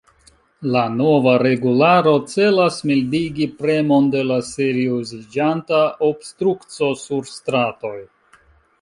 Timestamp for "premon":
3.61-4.09